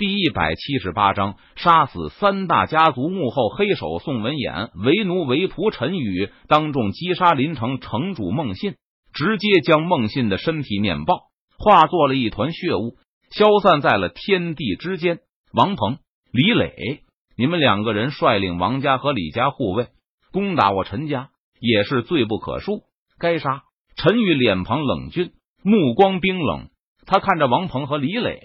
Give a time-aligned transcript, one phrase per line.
[0.00, 8.76] 第一百七十八章杀死三大家族幕后黑手宋文衍，为奴为仆陈宇当众击杀临城城主孟信，
[9.12, 11.24] 直接将孟信的身体碾爆，
[11.58, 12.96] 化作了一团血雾，
[13.30, 15.18] 消散在了天地之间。
[15.52, 15.98] 王鹏、
[16.32, 17.02] 李磊，
[17.36, 19.88] 你们两个人率领王家和李家护卫
[20.32, 21.28] 攻打我陈家，
[21.60, 22.84] 也是罪不可恕，
[23.18, 23.64] 该杀！
[23.96, 25.32] 陈宇脸庞冷峻，
[25.62, 26.70] 目光冰冷，
[27.04, 28.40] 他看着王鹏和李磊。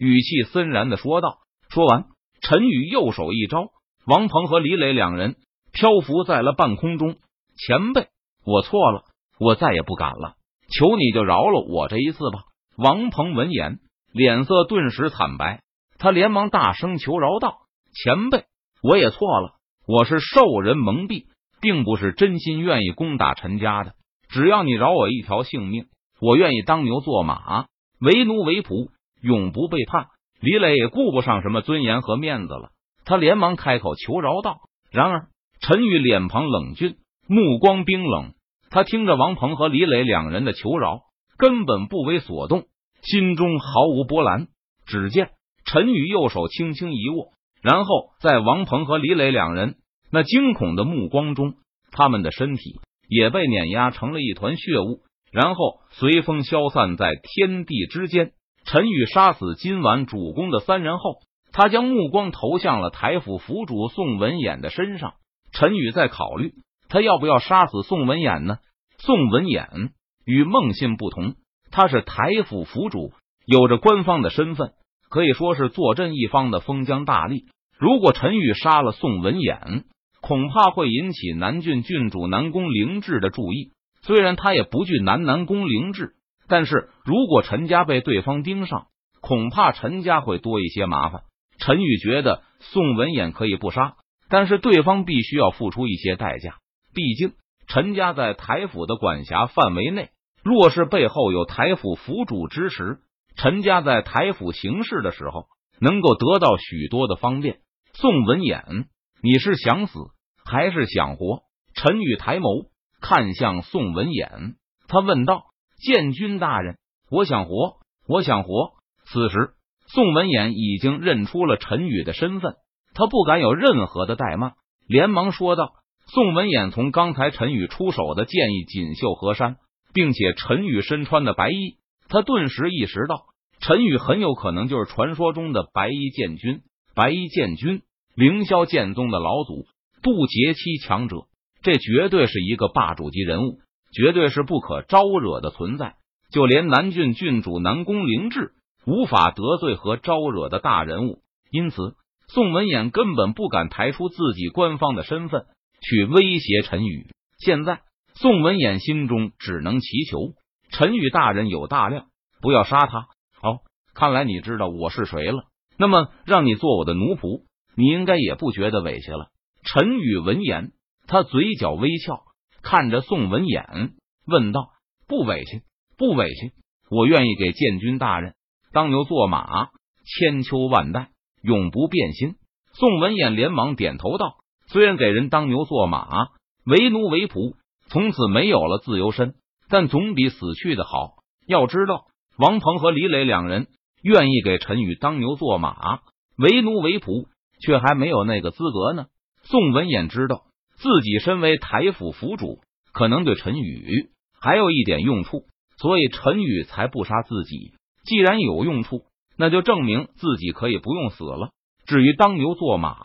[0.00, 1.40] 语气森然的说道。
[1.68, 2.06] 说完，
[2.40, 3.68] 陈宇右手一招，
[4.06, 5.36] 王鹏和李磊两人
[5.72, 7.16] 漂浮在了半空中。
[7.56, 8.08] 前辈，
[8.44, 9.02] 我错了，
[9.38, 10.36] 我再也不敢了，
[10.72, 12.44] 求你就饶了我这一次吧。
[12.78, 13.78] 王鹏闻言，
[14.10, 15.60] 脸色顿时惨白，
[15.98, 17.58] 他连忙大声求饶道
[17.92, 18.46] ：“前辈，
[18.82, 19.52] 我也错了，
[19.86, 21.26] 我是受人蒙蔽，
[21.60, 23.92] 并不是真心愿意攻打陈家的。
[24.30, 25.84] 只要你饶我一条性命，
[26.20, 27.66] 我愿意当牛做马，
[28.00, 28.88] 为奴为仆。”
[29.20, 30.06] 永不背叛，
[30.40, 32.70] 李磊也顾不上什么尊严和面子了，
[33.04, 34.60] 他连忙开口求饶道。
[34.90, 35.28] 然而
[35.60, 36.96] 陈宇脸庞冷峻，
[37.28, 38.32] 目光冰冷，
[38.70, 41.00] 他听着王鹏和李磊两人的求饶，
[41.36, 42.64] 根本不为所动，
[43.02, 44.48] 心中毫无波澜。
[44.86, 45.30] 只见
[45.64, 47.28] 陈宇右手轻轻一握，
[47.62, 49.76] 然后在王鹏和李磊两人
[50.10, 51.54] 那惊恐的目光中，
[51.92, 58.32] 他们的身体也被碾压成了一团血雾，然后随风消散在天地之间。
[58.72, 61.16] 陈宇杀死今晚主公的三人后，
[61.50, 65.14] 他将目光投向了台府府主宋文衍的身上。
[65.50, 66.52] 陈宇在考虑，
[66.88, 68.58] 他要不要杀死宋文衍呢？
[68.96, 69.90] 宋文衍
[70.24, 71.34] 与孟信不同，
[71.72, 73.10] 他是台府府主，
[73.44, 74.70] 有着官方的身份，
[75.08, 77.46] 可以说是坐镇一方的封疆大吏。
[77.76, 79.82] 如果陈宇杀了宋文衍，
[80.20, 83.72] 恐怕会引起南郡郡主南宫灵志的注意。
[84.02, 86.12] 虽然他也不惧南南宫灵志。
[86.50, 88.88] 但是如果陈家被对方盯上，
[89.20, 91.22] 恐怕陈家会多一些麻烦。
[91.58, 93.94] 陈宇觉得宋文衍可以不杀，
[94.28, 96.56] 但是对方必须要付出一些代价。
[96.92, 97.34] 毕竟
[97.68, 100.08] 陈家在台府的管辖范围内，
[100.42, 102.98] 若是背后有台府府主支持，
[103.36, 105.46] 陈家在台府行事的时候
[105.80, 107.60] 能够得到许多的方便。
[107.92, 108.86] 宋文衍，
[109.22, 110.00] 你是想死
[110.44, 111.42] 还是想活？
[111.74, 112.66] 陈宇抬眸
[113.00, 114.56] 看向宋文衍，
[114.88, 115.44] 他问道。
[115.80, 116.76] 建军大人，
[117.10, 118.72] 我想活，我想活。
[119.06, 119.54] 此时，
[119.86, 122.54] 宋文衍已经认出了陈宇的身份，
[122.94, 124.52] 他不敢有任何的怠慢，
[124.86, 125.72] 连忙说道
[126.12, 129.56] ：“宋文衍，从刚才陈宇出手的建议锦绣河山，
[129.94, 133.24] 并且陈宇身穿的白衣，他顿时意识到，
[133.60, 136.60] 陈宇很有可能就是传说中的白衣建军。
[136.94, 137.82] 白衣建军，
[138.14, 139.64] 凌霄剑宗的老祖，
[140.02, 141.26] 渡劫期强者，
[141.62, 143.60] 这绝对是一个霸主级人物。”
[143.92, 145.94] 绝对是不可招惹的存在，
[146.30, 148.52] 就连南郡郡主南宫灵志
[148.86, 151.94] 无法得罪和招惹的大人物，因此
[152.28, 155.46] 宋文衍根本不敢抬出自己官方的身份
[155.82, 157.08] 去威胁陈宇。
[157.38, 157.80] 现在
[158.14, 160.34] 宋文衍心中只能祈求
[160.70, 162.06] 陈宇大人有大量，
[162.40, 163.08] 不要杀他。
[163.40, 163.58] 好，
[163.94, 165.44] 看来你知道我是谁了。
[165.76, 167.42] 那么让你做我的奴仆，
[167.74, 169.30] 你应该也不觉得委屈了。
[169.64, 170.72] 陈宇闻言，
[171.06, 172.22] 他嘴角微翘。
[172.62, 173.92] 看着宋文衍
[174.26, 174.70] 问道
[175.08, 175.62] ：“不委屈，
[175.96, 176.52] 不委屈，
[176.90, 178.34] 我愿意给建军大人
[178.72, 179.70] 当牛做马，
[180.04, 181.10] 千秋万代
[181.42, 182.36] 永不变心。”
[182.72, 184.36] 宋文衍连忙点头道
[184.68, 186.28] ：“虽然给人当牛做马，
[186.64, 187.56] 为奴为仆，
[187.88, 189.34] 从此没有了自由身，
[189.68, 191.14] 但总比死去的好。
[191.46, 192.04] 要知道，
[192.38, 193.66] 王鹏和李磊两人
[194.02, 196.00] 愿意给陈宇当牛做马，
[196.36, 197.26] 为奴为仆，
[197.60, 199.06] 却还没有那个资格呢。”
[199.42, 200.44] 宋文衍知道。
[200.82, 202.60] 自己身为台府府主，
[202.94, 204.10] 可能对陈宇
[204.40, 205.44] 还有一点用处，
[205.76, 207.74] 所以陈宇才不杀自己。
[208.04, 209.02] 既然有用处，
[209.36, 211.50] 那就证明自己可以不用死了。
[211.84, 212.96] 至于当牛做马、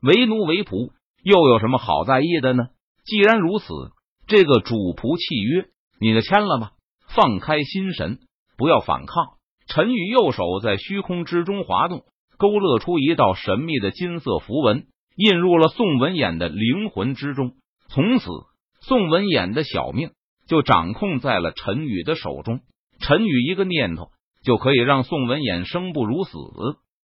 [0.00, 0.92] 为奴为仆，
[1.22, 2.68] 又有什么好在意的呢？
[3.04, 3.66] 既然如此，
[4.26, 5.66] 这个主仆契约
[6.00, 6.72] 你就签了吧。
[7.14, 8.18] 放开心神，
[8.56, 9.34] 不要反抗。
[9.66, 12.04] 陈宇右手在虚空之中滑动，
[12.38, 14.86] 勾勒出一道神秘的金色符文。
[15.20, 17.52] 印入了宋文衍的灵魂之中，
[17.90, 18.26] 从此
[18.80, 20.12] 宋文衍的小命
[20.48, 22.60] 就掌控在了陈宇的手中。
[23.00, 24.08] 陈宇一个念头
[24.42, 26.38] 就可以让宋文衍生不如死，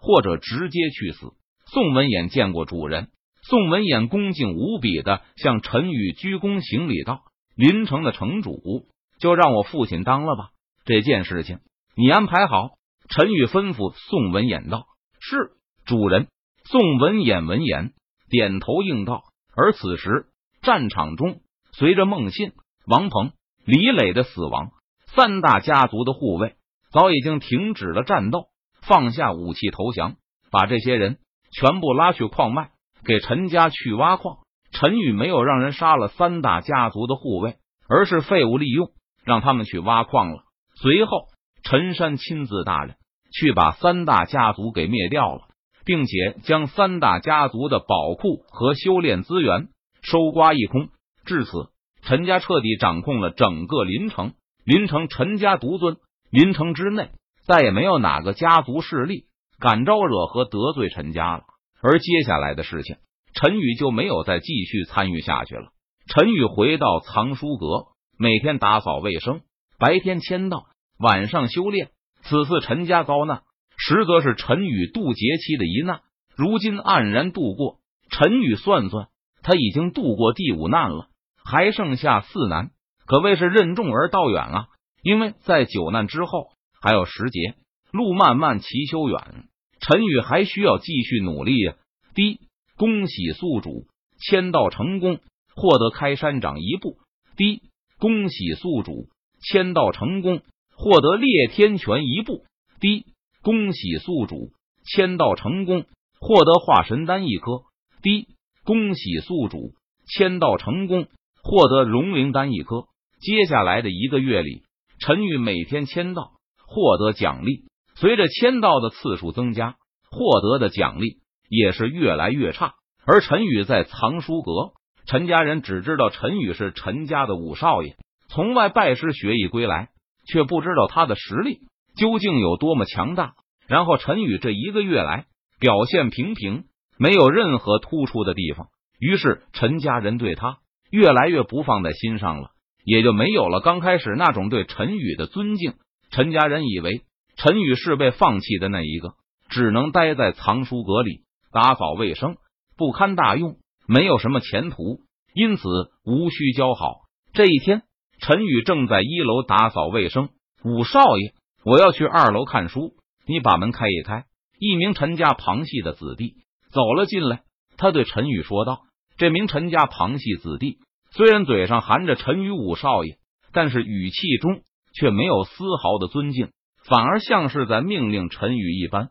[0.00, 1.34] 或者直接去死。
[1.66, 3.08] 宋文衍见过主人，
[3.42, 7.20] 宋文衍恭敬无比的向陈宇鞠躬行礼道
[7.54, 8.86] ：“临城的城主
[9.20, 10.48] 就让我父亲当了吧，
[10.86, 11.58] 这件事情
[11.94, 12.70] 你安排好。”
[13.10, 14.86] 陈宇吩咐宋文衍道
[15.20, 15.50] ：“是
[15.84, 16.28] 主人。”
[16.70, 17.92] 宋文衍闻言
[18.28, 19.22] 点头应道，
[19.54, 20.26] 而此时
[20.62, 21.40] 战场中，
[21.72, 22.52] 随着孟信、
[22.86, 23.32] 王鹏、
[23.64, 24.70] 李磊的死亡，
[25.14, 26.56] 三大家族的护卫
[26.90, 28.46] 早已经停止了战斗，
[28.82, 30.16] 放下武器投降，
[30.50, 31.18] 把这些人
[31.52, 32.70] 全部拉去矿脉，
[33.04, 34.38] 给陈家去挖矿。
[34.70, 37.56] 陈宇没有让人杀了三大家族的护卫，
[37.88, 38.90] 而是废物利用，
[39.24, 40.44] 让他们去挖矿了。
[40.74, 41.28] 随后，
[41.62, 42.96] 陈山亲自大人
[43.32, 45.47] 去把三大家族给灭掉了，
[45.88, 49.68] 并且将三大家族的宝库和修炼资源
[50.02, 50.90] 收刮一空。
[51.24, 51.70] 至此，
[52.02, 54.34] 陈家彻底掌控了整个林城。
[54.66, 55.96] 林城陈家独尊，
[56.30, 57.08] 林城之内
[57.46, 59.24] 再也没有哪个家族势力
[59.58, 61.44] 敢招惹和得罪陈家了。
[61.80, 62.96] 而接下来的事情，
[63.32, 65.70] 陈宇就没有再继续参与下去了。
[66.06, 67.86] 陈宇回到藏书阁，
[68.18, 69.40] 每天打扫卫生，
[69.78, 70.66] 白天签到，
[70.98, 71.88] 晚上修炼。
[72.24, 73.40] 此次陈家遭难，
[73.88, 76.02] 实则是陈宇渡劫期的一难。
[76.36, 77.78] 如今黯然度过，
[78.10, 79.08] 陈宇算算，
[79.42, 81.08] 他已经度过第五难了，
[81.42, 82.70] 还剩下四难。
[83.06, 84.68] 可谓是任重而道远啊！
[85.02, 86.50] 因为在九难之后
[86.82, 87.54] 还有十劫，
[87.90, 89.48] 路漫漫其修远，
[89.80, 91.74] 陈宇还需要继续努力呀。
[92.14, 92.40] 第一，
[92.76, 93.86] 恭喜宿主
[94.20, 95.20] 签到成功，
[95.54, 96.98] 获得开山掌一步；
[97.38, 97.62] 第一，
[97.98, 99.08] 恭喜宿主
[99.40, 100.42] 签到成功，
[100.76, 102.44] 获得裂天拳一步；
[102.80, 103.06] 第一，
[103.48, 104.50] 恭喜宿主
[104.84, 105.86] 签到成功，
[106.20, 107.62] 获得化神丹一颗；
[108.02, 108.26] 第一，
[108.62, 109.72] 恭喜宿主
[110.06, 111.06] 签到成功，
[111.42, 112.88] 获得龙灵丹一颗。
[113.22, 114.64] 接下来的一个月里，
[115.00, 116.32] 陈宇每天签到，
[116.66, 117.64] 获得奖励。
[117.94, 119.76] 随着签到的次数增加，
[120.10, 121.16] 获得的奖励
[121.48, 122.74] 也是越来越差。
[123.06, 124.72] 而陈宇在藏书阁，
[125.06, 127.96] 陈家人只知道陈宇是陈家的五少爷，
[128.28, 129.88] 从外拜师学艺归来，
[130.26, 131.60] 却不知道他的实力
[131.98, 133.34] 究竟有多么强大。
[133.66, 135.26] 然后陈宇这一个月来
[135.60, 136.64] 表现平平，
[136.96, 138.68] 没有任何突出的地方，
[138.98, 140.56] 于是陈家人对他
[140.90, 142.52] 越来越不放在心上了。
[142.84, 145.74] 也就没有了刚开始那种对陈宇的尊敬。
[146.10, 147.02] 陈家人以为
[147.36, 149.12] 陈宇是被放弃的那一个，
[149.50, 151.20] 只能待在藏书阁里
[151.52, 152.36] 打扫卫生，
[152.78, 153.56] 不堪大用，
[153.86, 155.00] 没有什么前途，
[155.34, 155.62] 因此
[156.02, 157.02] 无需交好。
[157.34, 157.82] 这一天，
[158.20, 160.30] 陈宇正在一楼打扫卫生。
[160.64, 161.34] 五少爷，
[161.68, 162.94] 我要去二楼看书，
[163.26, 164.24] 你把门开一开。
[164.58, 166.36] 一名陈家旁系的子弟
[166.72, 167.42] 走了进来，
[167.76, 168.80] 他对陈宇说道
[169.18, 170.78] ：“这名陈家旁系子弟。”
[171.12, 173.18] 虽然嘴上含着陈宇武少爷，
[173.52, 174.62] 但是语气中
[174.94, 176.48] 却没有丝毫的尊敬，
[176.84, 179.10] 反而像是在命令陈宇一般。